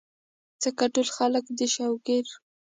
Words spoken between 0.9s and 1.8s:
ټول خلک د